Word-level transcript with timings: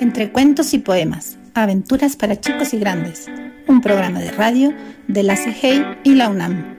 Entre 0.00 0.32
cuentos 0.32 0.72
y 0.72 0.78
poemas, 0.78 1.38
aventuras 1.52 2.16
para 2.16 2.40
chicos 2.40 2.72
y 2.72 2.78
grandes, 2.78 3.26
un 3.66 3.82
programa 3.82 4.18
de 4.20 4.30
radio 4.30 4.74
de 5.08 5.22
la 5.22 5.36
CIGEI 5.36 5.84
y 6.04 6.14
la 6.14 6.30
UNAM. 6.30 6.74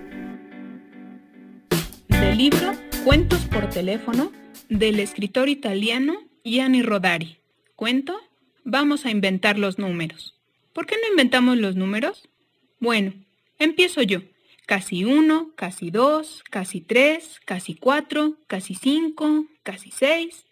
Del 2.07 2.36
libro 2.36 2.73
Cuentos 3.05 3.42
por 3.42 3.70
teléfono 3.70 4.32
del 4.70 5.00
escritor 5.00 5.50
italiano 5.50 6.18
Gianni 6.43 6.82
Rodari. 6.82 7.38
Cuento, 7.75 8.20
vamos 8.64 9.05
a 9.05 9.11
inventar 9.11 9.60
los 9.60 9.78
números. 9.78 10.36
¿Por 10.74 10.88
qué 10.88 10.96
no 11.00 11.11
inventamos 11.11 11.60
los 11.60 11.75
números? 11.75 12.28
Bueno, 12.79 13.14
empiezo 13.60 14.01
yo. 14.01 14.21
Casi 14.65 15.06
uno, 15.06 15.51
casi 15.56 15.92
dos, 15.92 16.43
casi 16.50 16.82
tres, 16.82 17.39
casi 17.46 17.75
cuatro, 17.75 18.38
casi 18.47 18.74
cinco, 18.74 19.46
casi 19.61 19.92
seis. 19.92 20.47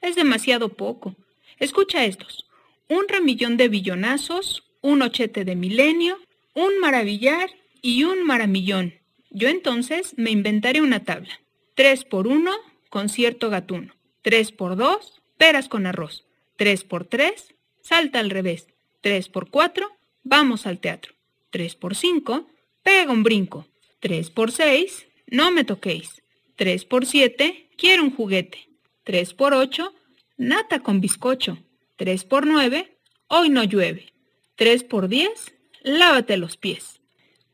Es 0.00 0.16
demasiado 0.16 0.70
poco. 0.70 1.14
Escucha 1.58 2.04
estos. 2.04 2.46
Un 2.88 3.08
ramillón 3.08 3.56
de 3.56 3.68
billonazos, 3.68 4.64
un 4.80 5.02
ochete 5.02 5.44
de 5.44 5.56
milenio, 5.56 6.18
un 6.54 6.78
maravillar 6.78 7.50
y 7.80 8.04
un 8.04 8.24
maramillón. 8.24 8.94
Yo 9.30 9.48
entonces 9.48 10.14
me 10.16 10.30
inventaré 10.30 10.80
una 10.80 11.04
tabla. 11.04 11.40
Tres 11.74 12.04
por 12.04 12.26
uno, 12.26 12.52
concierto 12.88 13.50
gatuno. 13.50 13.94
Tres 14.22 14.52
por 14.52 14.76
dos, 14.76 15.22
peras 15.36 15.68
con 15.68 15.86
arroz. 15.86 16.24
Tres 16.56 16.84
por 16.84 17.04
tres, 17.04 17.54
salta 17.80 18.20
al 18.20 18.30
revés. 18.30 18.68
Tres 19.00 19.28
por 19.28 19.50
cuatro, 19.50 19.90
vamos 20.22 20.66
al 20.66 20.78
teatro. 20.78 21.14
Tres 21.50 21.74
por 21.74 21.94
cinco, 21.94 22.48
pega 22.82 23.12
un 23.12 23.22
brinco. 23.22 23.66
Tres 24.00 24.30
por 24.30 24.52
seis, 24.52 25.06
no 25.26 25.50
me 25.50 25.64
toquéis. 25.64 26.22
Tres 26.56 26.84
por 26.84 27.06
siete, 27.06 27.68
quiero 27.76 28.02
un 28.04 28.14
juguete. 28.14 28.68
Tres 29.02 29.34
por 29.34 29.52
ocho, 29.52 29.92
nata 30.36 30.80
con 30.80 31.00
bizcocho. 31.00 31.58
3 31.96 32.24
por 32.24 32.46
9, 32.46 32.98
hoy 33.28 33.50
no 33.50 33.64
llueve. 33.64 34.12
3 34.56 34.84
por 34.84 35.08
10, 35.08 35.54
lávate 35.82 36.36
los 36.36 36.56
pies. 36.56 37.00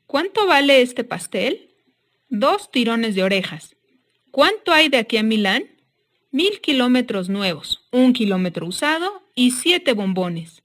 ¿Cuánto 0.07 0.47
vale 0.47 0.83
este 0.83 1.05
pastel? 1.05 1.71
Dos 2.29 2.71
tirones 2.71 3.15
de 3.15 3.23
orejas. 3.23 3.77
¿Cuánto 4.31 4.73
hay 4.73 4.89
de 4.89 4.99
aquí 4.99 5.17
a 5.17 5.23
Milán? 5.23 5.65
Mil 6.31 6.61
kilómetros 6.61 7.29
nuevos, 7.29 7.89
un 7.91 8.13
kilómetro 8.13 8.67
usado 8.67 9.23
y 9.35 9.51
siete 9.51 9.93
bombones. 9.93 10.63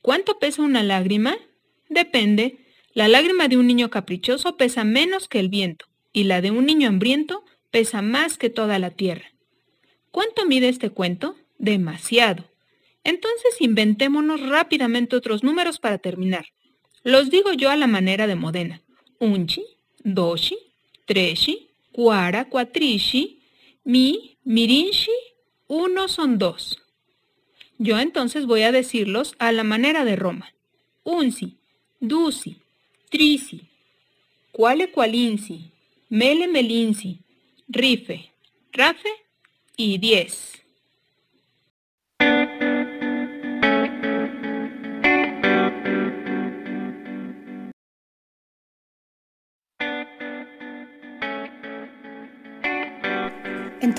¿Cuánto 0.00 0.38
pesa 0.38 0.62
una 0.62 0.82
lágrima? 0.82 1.36
Depende. 1.88 2.58
La 2.94 3.08
lágrima 3.08 3.48
de 3.48 3.56
un 3.56 3.66
niño 3.66 3.90
caprichoso 3.90 4.56
pesa 4.56 4.84
menos 4.84 5.28
que 5.28 5.40
el 5.40 5.48
viento 5.48 5.86
y 6.12 6.24
la 6.24 6.40
de 6.40 6.50
un 6.50 6.66
niño 6.66 6.88
hambriento 6.88 7.44
pesa 7.70 8.02
más 8.02 8.38
que 8.38 8.50
toda 8.50 8.78
la 8.78 8.90
tierra. 8.90 9.32
¿Cuánto 10.10 10.44
mide 10.46 10.68
este 10.68 10.90
cuento? 10.90 11.36
Demasiado. 11.62 12.44
Entonces 13.04 13.60
inventémonos 13.60 14.40
rápidamente 14.40 15.14
otros 15.14 15.44
números 15.44 15.78
para 15.78 15.98
terminar. 15.98 16.46
Los 17.04 17.30
digo 17.30 17.52
yo 17.52 17.70
a 17.70 17.76
la 17.76 17.86
manera 17.86 18.26
de 18.26 18.34
Modena. 18.34 18.82
Unchi, 19.20 19.64
doshi, 20.02 20.58
treshi, 21.06 21.68
cuara, 21.92 22.48
cuatrishi, 22.48 23.44
mi, 23.84 24.36
mirinshi, 24.42 25.12
uno 25.68 26.08
son 26.08 26.36
dos. 26.36 26.80
Yo 27.78 28.00
entonces 28.00 28.44
voy 28.46 28.62
a 28.62 28.72
decirlos 28.72 29.36
a 29.38 29.52
la 29.52 29.62
manera 29.62 30.04
de 30.04 30.16
Roma. 30.16 30.52
Unsi, 31.04 31.58
dusi, 32.00 32.56
trisi, 33.08 33.68
cuale 34.50 34.90
cualinsi, 34.90 35.70
mele 36.08 36.48
melinsi, 36.48 37.20
rife, 37.68 38.32
rafe 38.72 39.10
y 39.76 39.98
diez. 39.98 40.61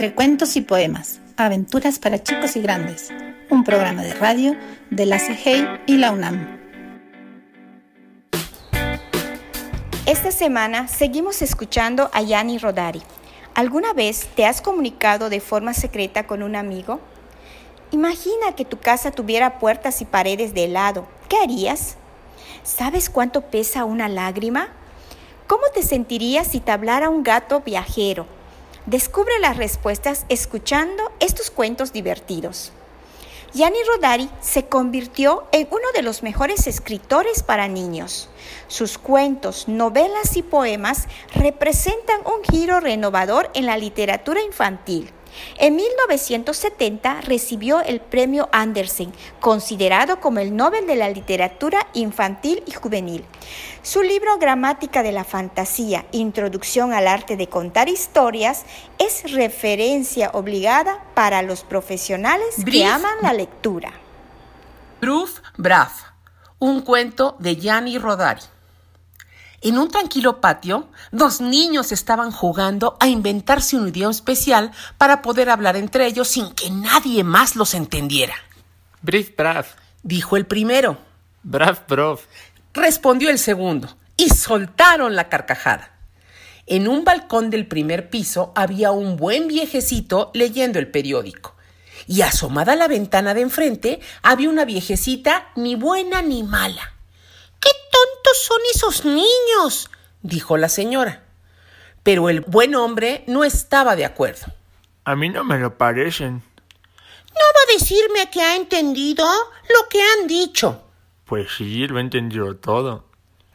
Entre 0.03 0.15
cuentos 0.15 0.57
y 0.57 0.61
poemas, 0.61 1.21
aventuras 1.37 1.97
para 1.97 2.21
chicos 2.21 2.57
y 2.57 2.61
grandes, 2.61 3.09
un 3.49 3.63
programa 3.63 4.03
de 4.03 4.13
radio 4.13 4.53
de 4.89 5.05
la 5.05 5.17
CIGEI 5.17 5.65
y 5.87 5.95
la 5.95 6.11
UNAM. 6.11 6.59
Esta 10.05 10.31
semana 10.31 10.89
seguimos 10.89 11.41
escuchando 11.41 12.09
a 12.11 12.21
Yanni 12.21 12.57
Rodari. 12.57 13.01
¿Alguna 13.55 13.93
vez 13.93 14.27
te 14.35 14.45
has 14.45 14.61
comunicado 14.61 15.29
de 15.29 15.39
forma 15.39 15.73
secreta 15.73 16.27
con 16.27 16.43
un 16.43 16.57
amigo? 16.57 16.99
Imagina 17.91 18.57
que 18.57 18.65
tu 18.65 18.79
casa 18.79 19.09
tuviera 19.09 19.57
puertas 19.57 20.01
y 20.01 20.05
paredes 20.05 20.53
de 20.53 20.65
helado. 20.65 21.07
¿Qué 21.29 21.37
harías? 21.37 21.95
¿Sabes 22.63 23.09
cuánto 23.09 23.39
pesa 23.39 23.85
una 23.85 24.09
lágrima? 24.09 24.67
¿Cómo 25.47 25.63
te 25.73 25.81
sentirías 25.81 26.47
si 26.47 26.59
te 26.59 26.73
hablara 26.73 27.07
un 27.07 27.23
gato 27.23 27.61
viajero? 27.61 28.42
Descubre 28.85 29.39
las 29.39 29.55
respuestas 29.55 30.25
escuchando 30.27 31.09
estos 31.21 31.49
cuentos 31.51 31.93
divertidos. 31.93 32.73
Gianni 33.53 33.77
Rodari 33.87 34.29
se 34.41 34.65
convirtió 34.65 35.47
en 35.53 35.69
uno 35.71 35.87
de 35.93 36.01
los 36.01 36.21
mejores 36.21 36.67
escritores 36.67 37.43
para 37.43 37.69
niños. 37.69 38.29
Sus 38.67 38.97
cuentos, 38.97 39.69
novelas 39.69 40.35
y 40.35 40.43
poemas 40.43 41.07
representan 41.33 42.21
un 42.25 42.43
giro 42.43 42.81
renovador 42.81 43.49
en 43.53 43.67
la 43.67 43.77
literatura 43.77 44.41
infantil. 44.41 45.11
En 45.57 45.75
1970 45.75 47.21
recibió 47.21 47.81
el 47.81 47.99
premio 47.99 48.49
Andersen, 48.51 49.11
considerado 49.39 50.19
como 50.19 50.39
el 50.39 50.55
Nobel 50.55 50.87
de 50.87 50.95
la 50.95 51.09
Literatura 51.09 51.87
Infantil 51.93 52.63
y 52.65 52.71
Juvenil. 52.71 53.25
Su 53.81 54.01
libro 54.01 54.37
Gramática 54.37 55.03
de 55.03 55.11
la 55.11 55.23
Fantasía, 55.23 56.05
Introducción 56.11 56.93
al 56.93 57.07
Arte 57.07 57.35
de 57.37 57.47
Contar 57.47 57.89
Historias, 57.89 58.63
es 58.97 59.31
referencia 59.31 60.31
obligada 60.33 61.03
para 61.13 61.41
los 61.41 61.63
profesionales 61.63 62.55
que 62.65 62.85
aman 62.85 63.15
la 63.21 63.33
lectura. 63.33 63.91
Bruf 65.01 65.39
Brav, 65.57 65.91
un 66.59 66.81
cuento 66.81 67.35
de 67.39 67.57
Gianni 67.57 67.97
Rodari. 67.97 68.52
En 69.65 69.77
un 69.77 69.89
tranquilo 69.89 70.41
patio, 70.41 70.89
dos 71.13 71.39
niños 71.39 71.93
estaban 71.93 72.31
jugando 72.31 72.97
a 72.99 73.07
inventarse 73.07 73.77
un 73.77 73.87
idioma 73.87 74.11
especial 74.11 74.71
para 74.97 75.21
poder 75.21 75.49
hablar 75.49 75.77
entre 75.77 76.05
ellos 76.05 76.27
sin 76.27 76.51
que 76.51 76.69
nadie 76.69 77.23
más 77.23 77.55
los 77.55 77.73
entendiera. 77.73 78.35
Brief 79.01 79.33
brav, 79.37 79.65
Dijo 80.03 80.35
el 80.35 80.45
primero. 80.45 80.97
brav 81.43 81.87
brov. 81.87 82.19
Respondió 82.73 83.29
el 83.29 83.39
segundo. 83.39 83.95
Y 84.17 84.29
soltaron 84.31 85.15
la 85.15 85.29
carcajada. 85.29 85.93
En 86.67 86.89
un 86.89 87.05
balcón 87.05 87.49
del 87.49 87.65
primer 87.65 88.09
piso 88.09 88.51
había 88.55 88.91
un 88.91 89.15
buen 89.15 89.47
viejecito 89.47 90.29
leyendo 90.33 90.77
el 90.77 90.91
periódico. 90.91 91.55
Y 92.05 92.21
asomada 92.21 92.73
a 92.73 92.75
la 92.75 92.89
ventana 92.89 93.33
de 93.33 93.41
enfrente 93.41 94.01
había 94.23 94.49
una 94.49 94.65
viejecita 94.65 95.47
ni 95.55 95.75
buena 95.75 96.21
ni 96.21 96.43
mala. 96.43 96.93
¡Qué 98.23 98.29
tontos 98.29 98.43
son 98.45 98.59
esos 98.73 99.05
niños! 99.05 99.89
dijo 100.21 100.57
la 100.57 100.69
señora. 100.69 101.23
Pero 102.03 102.29
el 102.29 102.41
buen 102.41 102.75
hombre 102.75 103.23
no 103.27 103.43
estaba 103.43 103.95
de 103.95 104.05
acuerdo. 104.05 104.45
A 105.03 105.15
mí 105.15 105.29
no 105.29 105.43
me 105.43 105.59
lo 105.59 105.77
parecen. 105.77 106.35
¿No 106.35 107.39
va 107.39 107.61
a 107.67 107.73
decirme 107.73 108.29
que 108.31 108.41
ha 108.41 108.55
entendido 108.55 109.25
lo 109.25 109.89
que 109.89 109.99
han 110.01 110.27
dicho? 110.27 110.83
Pues 111.25 111.49
sí, 111.57 111.87
lo 111.87 111.97
he 111.97 112.01
entendido 112.01 112.55
todo. 112.55 113.05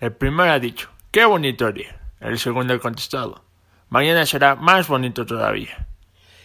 El 0.01 0.13
primero 0.13 0.53
ha 0.53 0.59
dicho, 0.59 0.91
qué 1.11 1.25
bonito 1.25 1.73
día. 1.73 2.01
El 2.21 2.39
segundo 2.39 2.75
ha 2.75 2.79
contestado, 2.79 3.43
mañana 3.89 4.27
será 4.27 4.55
más 4.57 4.89
bonito 4.89 5.25
todavía. 5.25 5.87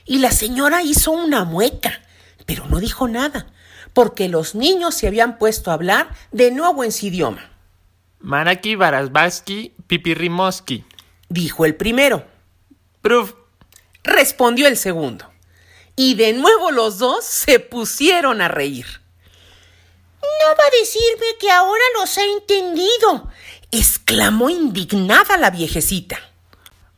Y 0.06 0.20
la 0.20 0.32
señora 0.32 0.84
hizo 0.84 1.12
una 1.12 1.44
mueca, 1.44 2.02
pero 2.46 2.66
no 2.68 2.80
dijo 2.80 3.08
nada, 3.08 3.48
porque 3.94 4.30
los 4.30 4.56
niños 4.56 4.96
se 4.96 5.08
habían 5.08 5.38
puesto 5.38 5.72
a 5.72 5.74
hablar 5.74 6.10
de 6.32 6.52
nuevo 6.52 6.84
en 6.84 6.92
su 6.92 7.08
idioma. 7.08 7.53
Maraki 8.24 8.76
Barasbaski 8.76 9.74
Pipirimoski. 9.86 10.86
Dijo 11.28 11.66
el 11.66 11.76
primero. 11.76 12.26
Proof. 13.02 13.34
Respondió 14.02 14.68
el 14.68 14.78
segundo. 14.78 15.30
Y 15.98 16.16
de 16.16 16.32
nuevo 16.32 16.72
los 16.72 17.00
dos 17.00 17.26
se 17.26 17.60
pusieron 17.60 18.42
a 18.42 18.48
reír. 18.48 18.86
No 20.22 20.48
va 20.58 20.64
a 20.66 20.80
decirme 20.80 21.38
que 21.40 21.52
ahora 21.52 21.84
los 22.00 22.18
ha 22.18 22.24
entendido, 22.24 23.30
exclamó 23.72 24.50
indignada 24.50 25.38
la 25.38 25.52
viejecita. 25.52 26.18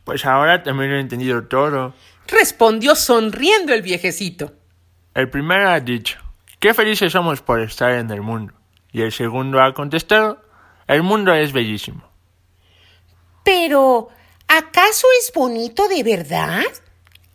Pues 0.03 0.25
ahora 0.25 0.61
también 0.61 0.91
lo 0.91 0.97
he 0.97 1.01
entendido 1.01 1.45
todo. 1.45 1.95
Respondió 2.27 2.95
sonriendo 2.95 3.73
el 3.73 3.81
viejecito. 3.81 4.53
El 5.15 5.29
primero 5.31 5.69
ha 5.69 5.79
dicho, 5.79 6.19
qué 6.59 6.75
felices 6.75 7.11
somos 7.11 7.41
por 7.41 7.61
estar 7.61 7.91
en 7.93 8.11
el 8.11 8.21
mundo. 8.21 8.53
Y 8.91 9.01
el 9.01 9.11
segundo 9.11 9.61
ha 9.61 9.73
contestado, 9.73 10.44
el 10.87 11.03
mundo 11.03 11.33
es 11.33 11.51
bellísimo. 11.51 12.03
Pero, 13.43 14.09
¿acaso 14.47 15.07
es 15.19 15.31
bonito 15.33 15.87
de 15.87 16.03
verdad? 16.03 16.63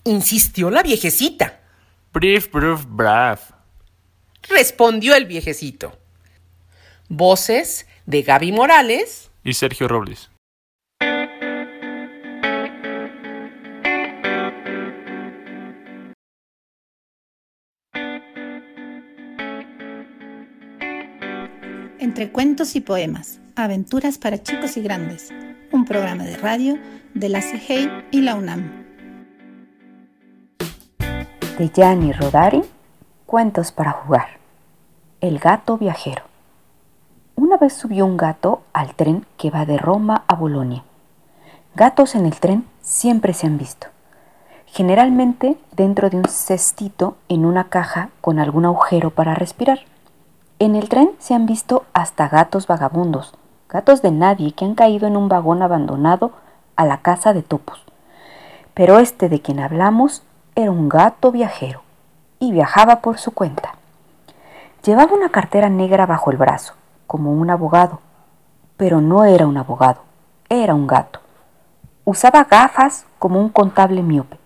insistió 0.04 0.70
la 0.70 0.82
viejecita. 0.82 1.60
Brief, 2.12 2.48
proof, 2.48 2.84
brav. 2.86 3.38
respondió 4.48 5.14
el 5.14 5.26
viejecito. 5.26 5.96
Voces 7.08 7.86
de 8.06 8.22
Gaby 8.22 8.52
Morales 8.52 9.30
y 9.44 9.52
Sergio 9.54 9.88
Robles. 9.88 10.30
Entre 22.20 22.34
cuentos 22.34 22.76
y 22.76 22.82
poemas, 22.82 23.40
aventuras 23.56 24.18
para 24.18 24.42
chicos 24.42 24.76
y 24.76 24.82
grandes, 24.82 25.30
un 25.72 25.86
programa 25.86 26.24
de 26.24 26.36
radio 26.36 26.76
de 27.14 27.30
la 27.30 27.40
CIGEI 27.40 28.08
y 28.10 28.20
la 28.20 28.34
UNAM. 28.34 28.84
De 31.56 31.70
Gianni 31.74 32.12
Rodari, 32.12 32.60
Cuentos 33.24 33.72
para 33.72 33.92
jugar. 33.92 34.38
El 35.22 35.38
gato 35.38 35.78
viajero. 35.78 36.24
Una 37.36 37.56
vez 37.56 37.72
subió 37.72 38.04
un 38.04 38.18
gato 38.18 38.64
al 38.74 38.94
tren 38.94 39.24
que 39.38 39.48
va 39.48 39.64
de 39.64 39.78
Roma 39.78 40.24
a 40.28 40.34
Bolonia. 40.34 40.84
Gatos 41.74 42.14
en 42.14 42.26
el 42.26 42.38
tren 42.38 42.66
siempre 42.82 43.32
se 43.32 43.46
han 43.46 43.56
visto. 43.56 43.86
Generalmente 44.66 45.56
dentro 45.74 46.10
de 46.10 46.18
un 46.18 46.26
cestito 46.26 47.16
en 47.30 47.46
una 47.46 47.70
caja 47.70 48.10
con 48.20 48.38
algún 48.38 48.66
agujero 48.66 49.08
para 49.08 49.34
respirar. 49.34 49.89
En 50.62 50.76
el 50.76 50.90
tren 50.90 51.12
se 51.18 51.32
han 51.32 51.46
visto 51.46 51.86
hasta 51.94 52.28
gatos 52.28 52.66
vagabundos, 52.66 53.32
gatos 53.70 54.02
de 54.02 54.10
nadie 54.10 54.52
que 54.52 54.66
han 54.66 54.74
caído 54.74 55.08
en 55.08 55.16
un 55.16 55.26
vagón 55.26 55.62
abandonado 55.62 56.32
a 56.76 56.84
la 56.84 56.98
casa 56.98 57.32
de 57.32 57.42
topos. 57.42 57.82
Pero 58.74 58.98
este 58.98 59.30
de 59.30 59.40
quien 59.40 59.58
hablamos 59.58 60.22
era 60.54 60.70
un 60.70 60.90
gato 60.90 61.32
viajero 61.32 61.80
y 62.40 62.52
viajaba 62.52 63.00
por 63.00 63.16
su 63.16 63.32
cuenta. 63.32 63.76
Llevaba 64.84 65.14
una 65.14 65.30
cartera 65.30 65.70
negra 65.70 66.04
bajo 66.04 66.30
el 66.30 66.36
brazo, 66.36 66.74
como 67.06 67.32
un 67.32 67.48
abogado, 67.48 68.00
pero 68.76 69.00
no 69.00 69.24
era 69.24 69.46
un 69.46 69.56
abogado, 69.56 70.02
era 70.50 70.74
un 70.74 70.86
gato. 70.86 71.20
Usaba 72.04 72.44
gafas 72.44 73.06
como 73.18 73.40
un 73.40 73.48
contable 73.48 74.02
miope, 74.02 74.38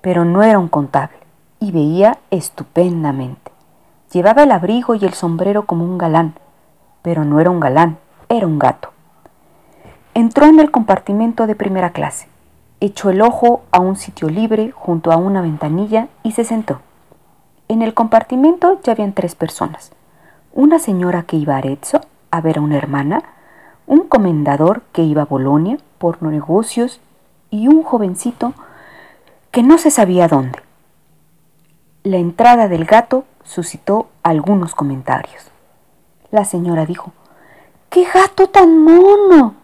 pero 0.00 0.24
no 0.24 0.42
era 0.42 0.58
un 0.58 0.68
contable 0.68 1.18
y 1.60 1.70
veía 1.70 2.16
estupendamente. 2.30 3.53
Llevaba 4.14 4.44
el 4.44 4.52
abrigo 4.52 4.94
y 4.94 5.04
el 5.04 5.12
sombrero 5.12 5.66
como 5.66 5.84
un 5.84 5.98
galán, 5.98 6.34
pero 7.02 7.24
no 7.24 7.40
era 7.40 7.50
un 7.50 7.58
galán, 7.58 7.98
era 8.28 8.46
un 8.46 8.60
gato. 8.60 8.90
Entró 10.14 10.46
en 10.46 10.60
el 10.60 10.70
compartimento 10.70 11.48
de 11.48 11.56
primera 11.56 11.90
clase, 11.90 12.28
echó 12.78 13.10
el 13.10 13.20
ojo 13.20 13.64
a 13.72 13.80
un 13.80 13.96
sitio 13.96 14.28
libre 14.28 14.70
junto 14.70 15.10
a 15.10 15.16
una 15.16 15.42
ventanilla 15.42 16.06
y 16.22 16.30
se 16.30 16.44
sentó. 16.44 16.78
En 17.66 17.82
el 17.82 17.92
compartimento 17.92 18.80
ya 18.84 18.92
habían 18.92 19.14
tres 19.14 19.34
personas. 19.34 19.90
Una 20.52 20.78
señora 20.78 21.24
que 21.24 21.36
iba 21.36 21.54
a 21.56 21.58
Arezzo 21.58 22.00
a 22.30 22.40
ver 22.40 22.58
a 22.58 22.60
una 22.60 22.76
hermana, 22.76 23.24
un 23.88 24.06
comendador 24.06 24.82
que 24.92 25.02
iba 25.02 25.22
a 25.22 25.26
Bolonia 25.26 25.78
por 25.98 26.22
negocios 26.22 27.00
y 27.50 27.66
un 27.66 27.82
jovencito 27.82 28.54
que 29.50 29.64
no 29.64 29.76
se 29.76 29.90
sabía 29.90 30.28
dónde. 30.28 30.63
La 32.04 32.18
entrada 32.18 32.68
del 32.68 32.84
gato 32.84 33.24
suscitó 33.44 34.10
algunos 34.22 34.74
comentarios. 34.74 35.44
La 36.30 36.44
señora 36.44 36.84
dijo, 36.84 37.12
¡Qué 37.88 38.04
gato 38.04 38.48
tan 38.48 38.78
mono! 38.78 39.54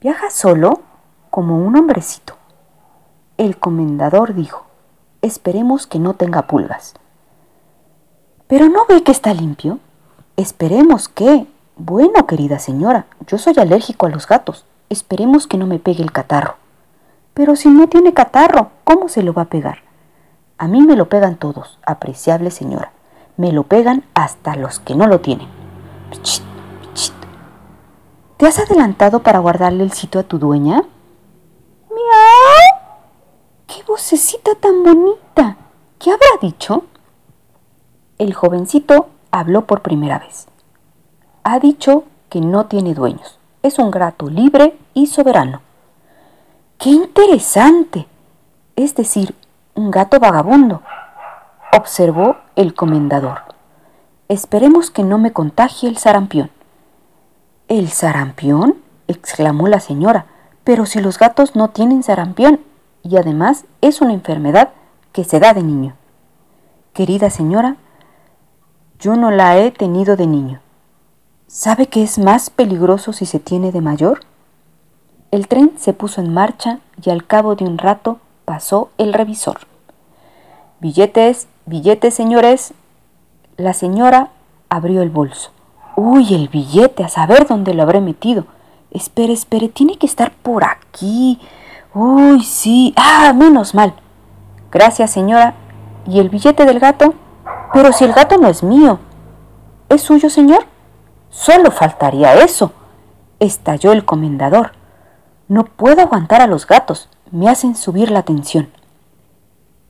Viaja 0.00 0.28
solo 0.30 0.80
como 1.30 1.64
un 1.64 1.76
hombrecito. 1.76 2.34
El 3.38 3.58
comendador 3.58 4.34
dijo, 4.34 4.66
esperemos 5.22 5.86
que 5.86 6.00
no 6.00 6.14
tenga 6.14 6.48
pulgas. 6.48 6.94
Pero 8.48 8.68
no 8.68 8.86
ve 8.88 9.04
que 9.04 9.12
está 9.12 9.32
limpio. 9.34 9.78
Esperemos 10.36 11.08
que... 11.08 11.46
Bueno, 11.76 12.26
querida 12.26 12.58
señora, 12.58 13.06
yo 13.28 13.38
soy 13.38 13.54
alérgico 13.56 14.06
a 14.06 14.10
los 14.10 14.26
gatos. 14.26 14.66
Esperemos 14.88 15.46
que 15.46 15.58
no 15.58 15.68
me 15.68 15.78
pegue 15.78 16.02
el 16.02 16.10
catarro. 16.10 16.59
Pero 17.34 17.56
si 17.56 17.68
no 17.68 17.88
tiene 17.88 18.14
catarro, 18.14 18.70
¿cómo 18.84 19.08
se 19.08 19.22
lo 19.22 19.32
va 19.32 19.42
a 19.42 19.50
pegar? 19.50 19.78
A 20.58 20.68
mí 20.68 20.82
me 20.82 20.96
lo 20.96 21.08
pegan 21.08 21.36
todos, 21.36 21.78
apreciable 21.86 22.50
señora. 22.50 22.92
Me 23.36 23.52
lo 23.52 23.62
pegan 23.62 24.04
hasta 24.14 24.56
los 24.56 24.80
que 24.80 24.94
no 24.94 25.06
lo 25.06 25.20
tienen. 25.20 25.48
¿Te 28.36 28.46
has 28.46 28.58
adelantado 28.58 29.22
para 29.22 29.38
guardarle 29.38 29.84
el 29.84 29.92
sitio 29.92 30.20
a 30.20 30.24
tu 30.24 30.38
dueña? 30.38 30.84
¡Qué 33.66 33.82
vocecita 33.86 34.54
tan 34.56 34.82
bonita! 34.82 35.56
¿Qué 35.98 36.10
habrá 36.10 36.26
dicho? 36.40 36.84
El 38.18 38.34
jovencito 38.34 39.08
habló 39.30 39.66
por 39.66 39.82
primera 39.82 40.18
vez. 40.18 40.48
Ha 41.44 41.58
dicho 41.60 42.04
que 42.28 42.40
no 42.40 42.66
tiene 42.66 42.94
dueños. 42.94 43.38
Es 43.62 43.78
un 43.78 43.90
gato 43.90 44.28
libre 44.28 44.76
y 44.92 45.06
soberano. 45.06 45.62
¡Qué 46.80 46.88
interesante! 46.88 48.06
Es 48.74 48.94
decir, 48.94 49.34
un 49.74 49.90
gato 49.90 50.18
vagabundo, 50.18 50.80
observó 51.76 52.38
el 52.56 52.72
comendador. 52.72 53.42
Esperemos 54.28 54.90
que 54.90 55.02
no 55.02 55.18
me 55.18 55.34
contagie 55.34 55.90
el 55.90 55.98
sarampión. 55.98 56.50
¿El 57.68 57.90
sarampión? 57.90 58.76
exclamó 59.08 59.68
la 59.68 59.80
señora. 59.80 60.24
Pero 60.64 60.86
si 60.86 61.02
los 61.02 61.18
gatos 61.18 61.54
no 61.54 61.68
tienen 61.68 62.02
sarampión, 62.02 62.60
y 63.02 63.18
además 63.18 63.66
es 63.82 64.00
una 64.00 64.14
enfermedad 64.14 64.70
que 65.12 65.24
se 65.24 65.38
da 65.38 65.52
de 65.52 65.62
niño. 65.62 65.96
Querida 66.94 67.28
señora, 67.28 67.76
yo 68.98 69.16
no 69.16 69.30
la 69.30 69.58
he 69.58 69.70
tenido 69.70 70.16
de 70.16 70.26
niño. 70.26 70.62
¿Sabe 71.46 71.88
que 71.88 72.02
es 72.02 72.18
más 72.18 72.48
peligroso 72.48 73.12
si 73.12 73.26
se 73.26 73.38
tiene 73.38 73.70
de 73.70 73.82
mayor? 73.82 74.29
El 75.30 75.46
tren 75.46 75.72
se 75.76 75.92
puso 75.92 76.20
en 76.20 76.34
marcha 76.34 76.80
y 77.00 77.10
al 77.10 77.24
cabo 77.24 77.54
de 77.54 77.64
un 77.64 77.78
rato 77.78 78.18
pasó 78.44 78.90
el 78.98 79.12
revisor. 79.12 79.58
Billetes, 80.80 81.46
billetes, 81.66 82.14
señores. 82.14 82.74
La 83.56 83.72
señora 83.72 84.30
abrió 84.68 85.02
el 85.02 85.10
bolso. 85.10 85.52
Uy, 85.94 86.34
el 86.34 86.48
billete, 86.48 87.04
a 87.04 87.08
saber 87.08 87.46
dónde 87.46 87.74
lo 87.74 87.82
habré 87.82 88.00
metido. 88.00 88.46
Espere, 88.90 89.32
espere, 89.32 89.68
tiene 89.68 89.98
que 89.98 90.06
estar 90.06 90.32
por 90.32 90.64
aquí. 90.64 91.38
Uy, 91.94 92.42
sí. 92.42 92.92
Ah, 92.96 93.32
menos 93.32 93.72
mal. 93.72 93.94
Gracias, 94.72 95.12
señora. 95.12 95.54
¿Y 96.08 96.18
el 96.18 96.28
billete 96.28 96.64
del 96.64 96.80
gato? 96.80 97.14
Pero 97.72 97.92
si 97.92 98.02
el 98.04 98.12
gato 98.12 98.36
no 98.36 98.48
es 98.48 98.64
mío. 98.64 98.98
¿Es 99.88 100.02
suyo, 100.02 100.28
señor? 100.28 100.64
Solo 101.28 101.70
faltaría 101.70 102.34
eso. 102.34 102.72
Estalló 103.38 103.92
el 103.92 104.04
comendador. 104.04 104.79
No 105.50 105.64
puedo 105.64 106.00
aguantar 106.00 106.42
a 106.42 106.46
los 106.46 106.64
gatos. 106.64 107.08
Me 107.32 107.48
hacen 107.48 107.74
subir 107.74 108.12
la 108.12 108.22
tensión. 108.22 108.68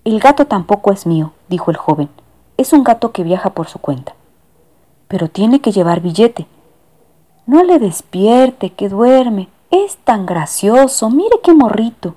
El 0.04 0.18
gato 0.18 0.46
tampoco 0.46 0.90
es 0.90 1.04
mío, 1.04 1.34
dijo 1.50 1.70
el 1.70 1.76
joven. 1.76 2.08
Es 2.56 2.72
un 2.72 2.82
gato 2.82 3.12
que 3.12 3.24
viaja 3.24 3.50
por 3.50 3.68
su 3.68 3.78
cuenta. 3.78 4.14
Pero 5.06 5.28
tiene 5.28 5.60
que 5.60 5.70
llevar 5.70 6.00
billete. 6.00 6.46
No 7.44 7.62
le 7.62 7.78
despierte, 7.78 8.70
que 8.70 8.88
duerme. 8.88 9.50
Es 9.70 9.98
tan 9.98 10.24
gracioso, 10.24 11.10
mire 11.10 11.40
qué 11.42 11.52
morrito. 11.52 12.14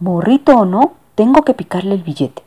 Morrito 0.00 0.56
o 0.56 0.64
no, 0.64 0.94
tengo 1.14 1.42
que 1.42 1.54
picarle 1.54 1.94
el 1.94 2.02
billete. 2.02 2.42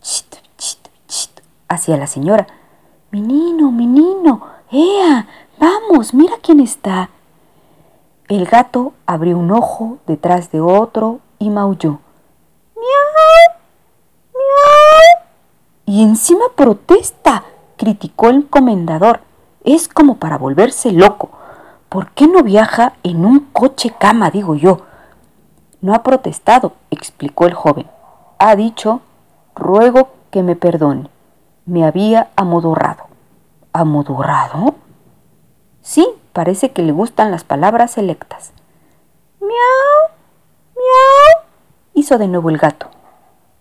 Chit, 0.00 0.34
chit, 0.56 0.88
chit, 1.08 1.42
hacia 1.68 1.98
la 1.98 2.06
señora. 2.06 2.46
Menino, 3.10 3.70
menino, 3.70 4.46
¡ea! 4.70 5.26
Vamos, 5.58 6.14
mira 6.14 6.36
quién 6.40 6.60
está. 6.60 7.10
El 8.32 8.46
gato 8.46 8.94
abrió 9.04 9.36
un 9.36 9.50
ojo 9.50 9.98
detrás 10.06 10.50
de 10.50 10.62
otro 10.62 11.20
y 11.38 11.50
maulló. 11.50 11.98
¡Miau! 12.74 13.58
¡Miau! 14.32 15.26
Y 15.84 16.02
encima 16.02 16.46
protesta, 16.56 17.44
criticó 17.76 18.30
el 18.30 18.48
comendador. 18.48 19.20
Es 19.64 19.86
como 19.86 20.16
para 20.16 20.38
volverse 20.38 20.92
loco. 20.92 21.28
¿Por 21.90 22.12
qué 22.12 22.26
no 22.26 22.42
viaja 22.42 22.94
en 23.02 23.26
un 23.26 23.50
coche 23.52 23.94
cama, 23.98 24.30
digo 24.30 24.54
yo? 24.54 24.78
No 25.82 25.92
ha 25.92 26.02
protestado, 26.02 26.72
explicó 26.90 27.44
el 27.44 27.52
joven. 27.52 27.86
Ha 28.38 28.56
dicho, 28.56 29.02
ruego 29.54 30.08
que 30.30 30.42
me 30.42 30.56
perdone. 30.56 31.10
Me 31.66 31.84
había 31.84 32.30
amodorrado. 32.36 33.04
¿Amodorrado? 33.74 34.76
Sí, 35.82 36.06
parece 36.32 36.70
que 36.70 36.82
le 36.82 36.92
gustan 36.92 37.32
las 37.32 37.42
palabras 37.42 37.90
selectas. 37.90 38.52
Miau, 39.40 40.16
miau, 40.76 41.44
hizo 41.94 42.18
de 42.18 42.28
nuevo 42.28 42.50
el 42.50 42.58
gato. 42.58 42.86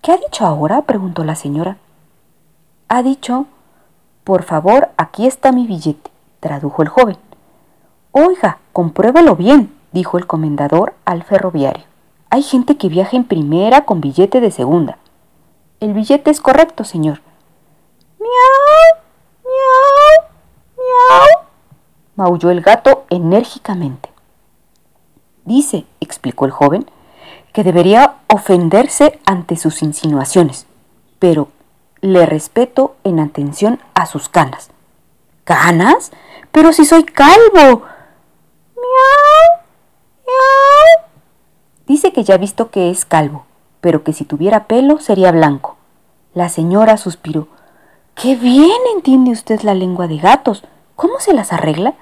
¿Qué 0.01 0.11
ha 0.11 0.17
dicho 0.17 0.45
ahora? 0.45 0.83
preguntó 0.83 1.23
la 1.23 1.35
señora. 1.35 1.77
Ha 2.89 3.01
dicho, 3.01 3.47
por 4.23 4.43
favor, 4.43 4.89
aquí 4.97 5.25
está 5.25 5.51
mi 5.51 5.65
billete, 5.65 6.11
tradujo 6.39 6.83
el 6.83 6.89
joven. 6.89 7.17
Oiga, 8.11 8.59
compruébelo 8.71 9.35
bien, 9.35 9.75
dijo 9.91 10.19
el 10.19 10.27
comendador 10.27 10.93
al 11.05 11.23
ferroviario. 11.23 11.85
Hay 12.29 12.43
gente 12.43 12.77
que 12.77 12.87
viaja 12.87 13.17
en 13.17 13.23
primera 13.23 13.85
con 13.85 13.99
billete 13.99 14.41
de 14.41 14.51
segunda. 14.51 14.99
El 15.79 15.93
billete 15.93 16.29
es 16.29 16.39
correcto, 16.39 16.83
señor. 16.83 17.21
Miau, 18.19 19.01
miau, 19.43 20.29
miau, 20.77 21.41
maulló 22.15 22.51
el 22.51 22.61
gato 22.61 23.05
enérgicamente. 23.09 24.09
Dice, 25.45 25.85
explicó 25.99 26.45
el 26.45 26.51
joven, 26.51 26.89
que 27.53 27.63
debería 27.63 28.15
ofenderse 28.27 29.19
ante 29.25 29.57
sus 29.57 29.81
insinuaciones, 29.81 30.65
pero 31.19 31.49
le 32.01 32.25
respeto 32.25 32.95
en 33.03 33.19
atención 33.19 33.79
a 33.93 34.05
sus 34.05 34.29
canas. 34.29 34.71
¿Canas? 35.43 36.11
Pero 36.51 36.73
si 36.73 36.85
soy 36.85 37.03
calvo. 37.03 37.83
Miau, 38.75 39.61
miau. 40.25 41.05
Dice 41.87 42.13
que 42.13 42.23
ya 42.23 42.35
ha 42.35 42.37
visto 42.37 42.71
que 42.71 42.89
es 42.89 43.05
calvo, 43.05 43.45
pero 43.81 44.03
que 44.03 44.13
si 44.13 44.23
tuviera 44.23 44.65
pelo 44.65 44.99
sería 44.99 45.31
blanco. 45.31 45.77
La 46.33 46.49
señora 46.49 46.97
suspiró. 46.97 47.47
¡Qué 48.15 48.35
bien 48.35 48.79
entiende 48.95 49.31
usted 49.31 49.61
la 49.61 49.73
lengua 49.73 50.07
de 50.07 50.17
gatos! 50.17 50.63
¿Cómo 50.95 51.19
se 51.19 51.33
las 51.33 51.53
arregla? 51.53 51.93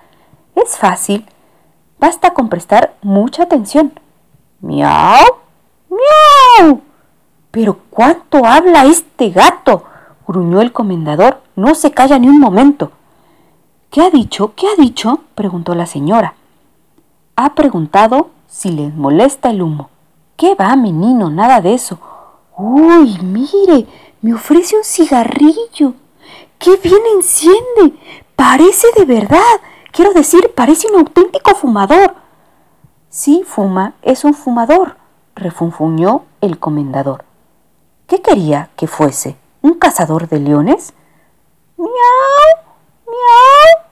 Es 0.55 0.77
fácil. 0.77 1.25
Basta 1.99 2.33
con 2.33 2.49
prestar 2.49 2.95
mucha 3.01 3.43
atención. 3.43 3.93
¡Miau! 4.61 5.25
¡Miau! 5.89 6.81
Pero 7.51 7.79
cuánto 7.89 8.45
habla 8.45 8.85
este 8.85 9.29
gato, 9.29 9.83
gruñó 10.27 10.61
el 10.61 10.71
comendador. 10.71 11.41
No 11.55 11.75
se 11.75 11.91
calla 11.91 12.19
ni 12.19 12.27
un 12.27 12.39
momento. 12.39 12.91
¿Qué 13.89 14.01
ha 14.01 14.09
dicho? 14.09 14.53
¿Qué 14.55 14.67
ha 14.67 14.81
dicho? 14.81 15.21
preguntó 15.35 15.73
la 15.75 15.85
señora. 15.85 16.35
Ha 17.35 17.55
preguntado 17.55 18.29
si 18.47 18.69
les 18.71 18.93
molesta 18.93 19.49
el 19.49 19.61
humo. 19.61 19.89
¿Qué 20.37 20.55
va, 20.55 20.75
menino? 20.75 21.29
Nada 21.29 21.59
de 21.59 21.73
eso. 21.73 21.99
Uy, 22.57 23.17
mire, 23.23 23.87
me 24.21 24.33
ofrece 24.33 24.77
un 24.77 24.83
cigarrillo. 24.83 25.93
¡Qué 26.57 26.77
bien 26.77 27.01
enciende! 27.15 27.97
Parece 28.39 28.87
de 28.95 29.03
verdad. 29.03 29.59
Quiero 29.91 30.13
decir, 30.13 30.53
parece 30.55 30.87
un 30.87 30.99
auténtico 30.99 31.55
fumador. 31.55 32.15
Sí, 33.09 33.43
fuma, 33.45 33.95
es 34.01 34.23
un 34.23 34.33
fumador, 34.33 34.95
refunfuñó 35.35 36.23
el 36.39 36.57
comendador. 36.57 37.25
¿Qué 38.07 38.21
quería 38.21 38.69
que 38.77 38.87
fuese? 38.87 39.35
¿Un 39.61 39.73
cazador 39.73 40.29
de 40.29 40.39
leones? 40.39 40.93
¡Miau! 41.75 41.89
¡Miau! 43.05 43.85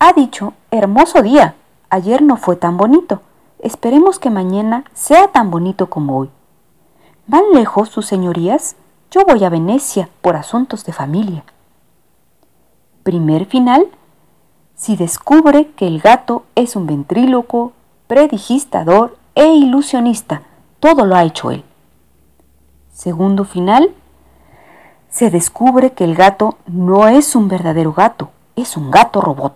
Ha 0.00 0.12
dicho, 0.12 0.52
hermoso 0.70 1.22
día. 1.22 1.54
Ayer 1.88 2.20
no 2.20 2.36
fue 2.36 2.56
tan 2.56 2.76
bonito. 2.76 3.22
Esperemos 3.60 4.18
que 4.18 4.28
mañana 4.28 4.84
sea 4.92 5.28
tan 5.28 5.50
bonito 5.50 5.88
como 5.88 6.18
hoy. 6.18 6.30
¿Van 7.26 7.44
lejos, 7.54 7.88
sus 7.88 8.04
señorías? 8.04 8.76
Yo 9.10 9.24
voy 9.24 9.42
a 9.44 9.48
Venecia 9.48 10.10
por 10.20 10.36
asuntos 10.36 10.84
de 10.84 10.92
familia. 10.92 11.42
Primer 13.06 13.46
final. 13.46 13.86
Si 14.74 14.96
descubre 14.96 15.68
que 15.76 15.86
el 15.86 16.00
gato 16.00 16.42
es 16.56 16.74
un 16.74 16.88
ventríloco, 16.88 17.70
predigistador 18.08 19.16
e 19.36 19.46
ilusionista, 19.46 20.42
todo 20.80 21.06
lo 21.06 21.14
ha 21.14 21.22
hecho 21.22 21.52
él. 21.52 21.62
Segundo 22.92 23.44
final. 23.44 23.90
Se 25.08 25.30
descubre 25.30 25.92
que 25.92 26.02
el 26.02 26.16
gato 26.16 26.58
no 26.66 27.06
es 27.06 27.36
un 27.36 27.46
verdadero 27.46 27.92
gato, 27.92 28.30
es 28.56 28.76
un 28.76 28.90
gato 28.90 29.20
robot, 29.20 29.54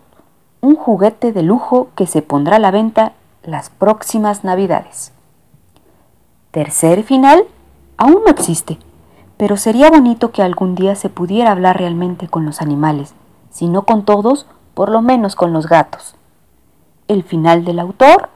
un 0.61 0.77
juguete 0.77 1.33
de 1.33 1.43
lujo 1.43 1.89
que 1.97 2.07
se 2.07 2.23
pondrá 2.23 2.55
a 2.55 2.61
la 2.61 2.71
venta 2.71 3.15
las 3.43 3.69
próximas 3.69 4.45
navidades. 4.45 5.11
Tercer 6.53 7.03
final. 7.03 7.43
Aún 7.97 8.21
no 8.25 8.31
existe, 8.31 8.79
pero 9.37 9.57
sería 9.57 9.91
bonito 9.91 10.31
que 10.31 10.41
algún 10.41 10.77
día 10.77 10.95
se 10.95 11.09
pudiera 11.09 11.51
hablar 11.51 11.79
realmente 11.79 12.29
con 12.29 12.47
los 12.47 12.63
animales, 12.63 13.13
si 13.51 13.69
no 13.69 13.83
con 13.83 14.05
todos, 14.05 14.47
por 14.75 14.89
lo 14.89 15.03
menos 15.03 15.37
con 15.37 15.53
los 15.53 15.67
gatos. 15.67 16.15
El 17.09 17.23
final 17.25 17.65
del 17.65 17.79
autor. 17.79 18.31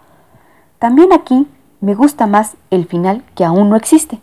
También 0.78 1.12
aquí 1.12 1.48
me 1.80 1.94
gusta 1.94 2.26
más 2.26 2.56
el 2.70 2.86
final 2.86 3.24
que 3.34 3.44
aún 3.44 3.70
no 3.70 3.76
existe. 3.76 4.20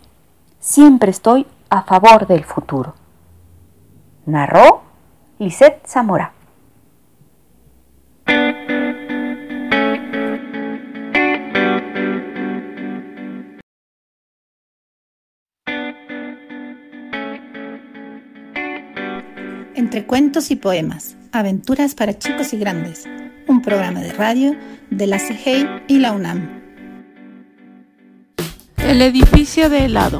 Siempre 0.60 1.12
estoy 1.12 1.48
a 1.70 1.84
favor 1.84 2.28
del 2.28 2.44
futuro. 2.44 2.94
Narró 4.26 4.82
Lisette 5.40 5.86
Zamora. 5.88 6.34
Cuentos 20.08 20.52
y 20.52 20.56
poemas, 20.56 21.16
aventuras 21.32 21.96
para 21.96 22.18
chicos 22.18 22.54
y 22.54 22.58
grandes, 22.58 23.08
un 23.48 23.62
programa 23.62 24.02
de 24.02 24.12
radio 24.14 24.56
de 24.90 25.08
la 25.08 25.20
CGI 25.20 25.66
y 25.88 26.00
la 26.00 26.12
UNAM. 26.12 26.62
El 28.78 29.02
edificio 29.02 29.70
de 29.70 29.86
helado, 29.86 30.20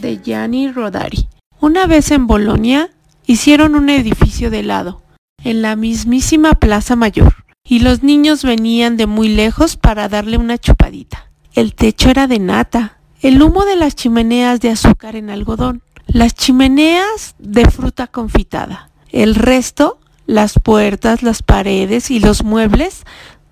de 0.00 0.18
Gianni 0.18 0.70
Rodari. 0.70 1.26
Una 1.60 1.86
vez 1.86 2.10
en 2.10 2.26
Bolonia, 2.26 2.90
hicieron 3.26 3.74
un 3.74 3.88
edificio 3.88 4.50
de 4.50 4.60
helado, 4.60 5.02
en 5.42 5.62
la 5.62 5.74
mismísima 5.74 6.54
Plaza 6.54 6.94
Mayor, 6.94 7.34
y 7.64 7.80
los 7.80 8.02
niños 8.02 8.44
venían 8.44 8.96
de 8.96 9.06
muy 9.06 9.28
lejos 9.28 9.76
para 9.76 10.08
darle 10.08 10.36
una 10.36 10.58
chupadita. 10.58 11.30
El 11.54 11.74
techo 11.74 12.10
era 12.10 12.26
de 12.26 12.38
nata, 12.38 12.98
el 13.20 13.42
humo 13.42 13.64
de 13.64 13.76
las 13.76 13.96
chimeneas 13.96 14.60
de 14.60 14.70
azúcar 14.70 15.16
en 15.16 15.30
algodón, 15.30 15.82
las 16.06 16.34
chimeneas 16.34 17.34
de 17.38 17.64
fruta 17.68 18.06
confitada. 18.06 18.87
El 19.10 19.34
resto, 19.34 19.98
las 20.26 20.58
puertas, 20.58 21.22
las 21.22 21.42
paredes 21.42 22.10
y 22.10 22.20
los 22.20 22.44
muebles, 22.44 23.04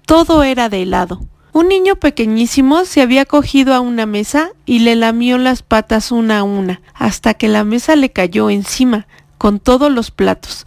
todo 0.04 0.42
era 0.42 0.68
de 0.68 0.82
helado. 0.82 1.20
Un 1.52 1.68
niño 1.68 1.96
pequeñísimo 1.96 2.84
se 2.84 3.00
había 3.00 3.24
cogido 3.24 3.72
a 3.72 3.80
una 3.80 4.04
mesa 4.04 4.50
y 4.66 4.80
le 4.80 4.94
lamió 4.94 5.38
las 5.38 5.62
patas 5.62 6.12
una 6.12 6.40
a 6.40 6.42
una, 6.42 6.82
hasta 6.92 7.32
que 7.32 7.48
la 7.48 7.64
mesa 7.64 7.96
le 7.96 8.10
cayó 8.10 8.50
encima, 8.50 9.06
con 9.38 9.58
todos 9.58 9.90
los 9.90 10.10
platos. 10.10 10.64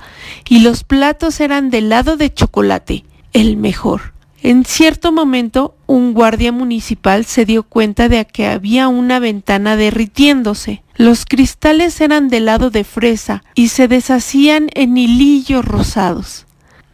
Y 0.47 0.61
los 0.61 0.83
platos 0.83 1.39
eran 1.41 1.69
de 1.69 1.77
helado 1.77 2.17
de 2.17 2.33
chocolate, 2.33 3.05
el 3.33 3.55
mejor. 3.55 4.13
En 4.41 4.63
cierto 4.63 5.11
momento, 5.11 5.75
un 5.85 6.13
guardia 6.13 6.51
municipal 6.51 7.25
se 7.25 7.45
dio 7.45 7.63
cuenta 7.63 8.07
de 8.07 8.25
que 8.25 8.47
había 8.47 8.87
una 8.87 9.19
ventana 9.19 9.75
derritiéndose. 9.75 10.81
Los 10.95 11.25
cristales 11.25 11.99
eran 11.99 12.29
de 12.29 12.37
helado 12.37 12.69
de 12.69 12.83
fresa 12.83 13.43
y 13.53 13.69
se 13.69 13.87
deshacían 13.87 14.69
en 14.73 14.97
hilillos 14.97 15.65
rosados. 15.65 16.45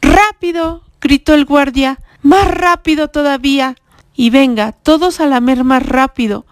¡Rápido! 0.02 0.84
gritó 1.02 1.36
el 1.36 1.46
guardia. 1.46 2.00
¡Más 2.24 2.48
rápido 2.48 3.10
todavía! 3.10 3.76
Y 4.16 4.32
venga, 4.32 4.72
todos 4.72 5.20
a 5.20 5.28
lamer 5.28 5.64
más 5.64 5.86
rápido, 5.86 6.46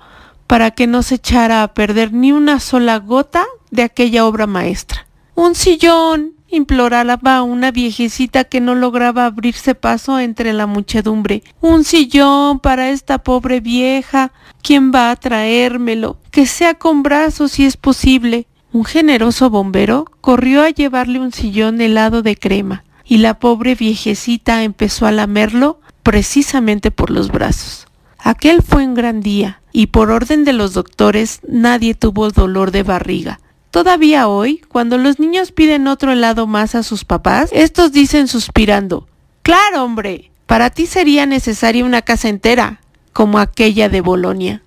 para 0.48 0.72
que 0.72 0.86
no 0.86 1.02
se 1.02 1.16
echara 1.16 1.64
a 1.64 1.74
perder 1.74 2.14
ni 2.14 2.32
una 2.32 2.60
sola 2.60 2.98
gota 2.98 3.46
de 3.72 3.84
aquella 3.84 4.26
obra 4.26 4.46
maestra. 4.46 5.08
Un 5.34 5.56
sillón, 5.56 6.34
imploraba 6.56 7.44
una 7.44 7.72
viejecita 7.72 8.44
que 8.44 8.62
no 8.62 8.76
lograba 8.76 9.26
abrirse 9.26 9.76
paso 9.76 10.20
entre 10.20 10.54
la 10.54 10.68
muchedumbre. 10.68 11.44
Un 11.62 11.84
sillón 11.84 12.60
para 12.60 12.90
esta 12.90 13.18
pobre 13.18 13.60
vieja. 13.60 14.32
¿Quién 14.62 14.92
va 14.94 15.12
a 15.12 15.16
traérmelo? 15.16 16.18
Que 16.32 16.46
sea 16.46 16.76
con 16.76 17.04
brazos 17.04 17.54
si 17.54 17.66
es 17.66 17.76
posible. 17.76 18.48
Un 18.72 18.86
generoso 18.86 19.50
bombero 19.50 20.06
corrió 20.22 20.64
a 20.64 20.70
llevarle 20.70 21.20
un 21.20 21.32
sillón 21.32 21.80
helado 21.82 22.22
de 22.22 22.36
crema, 22.36 22.84
y 23.06 23.18
la 23.18 23.40
pobre 23.40 23.76
viejecita 23.76 24.64
empezó 24.64 25.06
a 25.06 25.12
lamerlo 25.12 25.80
precisamente 26.02 26.90
por 26.90 27.10
los 27.12 27.30
brazos. 27.30 27.88
Aquel 28.18 28.62
fue 28.62 28.86
un 28.86 28.94
gran 28.94 29.22
día, 29.22 29.62
y 29.72 29.88
por 29.88 30.10
orden 30.10 30.44
de 30.44 30.54
los 30.54 30.74
doctores 30.74 31.40
nadie 31.48 31.94
tuvo 31.94 32.30
dolor 32.32 32.72
de 32.72 32.84
barriga. 32.84 33.40
Todavía 33.74 34.27
hoy, 34.27 34.62
cuando 34.68 35.00
los 35.00 35.18
niños 35.20 35.51
piden 35.51 35.88
otro 35.88 36.12
helado 36.12 36.46
más 36.46 36.75
a 36.75 36.84
sus 36.84 37.06
papás, 37.06 37.50
estos 37.51 37.92
dicen 37.92 38.27
suspirando, 38.27 39.08
Claro, 39.42 39.84
hombre, 39.84 40.30
para 40.46 40.70
ti 40.70 40.86
sería 40.86 41.25
necesaria 41.25 41.84
una 41.84 42.03
casa 42.03 42.30
entera, 42.30 42.82
como 43.13 43.39
aquella 43.39 43.89
de 43.89 44.01
Bolonia. 44.01 44.62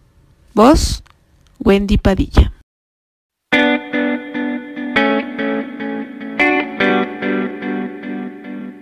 Vos, 0.55 1.05
Wendy 1.61 1.99
Padilla. 1.99 2.53